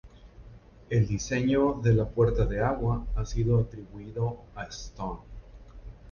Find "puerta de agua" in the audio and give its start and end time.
2.09-3.05